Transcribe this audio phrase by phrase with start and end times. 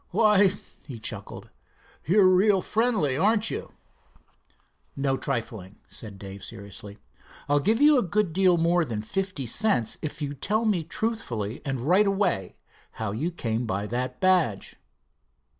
[0.09, 0.51] "Why,"
[0.87, 1.49] he chuckled,
[2.05, 3.73] "you're real friendly, aren't you?"
[4.95, 6.97] "No trifling," said Dave seriously.
[7.47, 11.61] "I'll give you a good deal more than fifty cents if you tell me truthfully
[11.63, 12.55] and right away
[12.93, 14.77] how you came by that badge."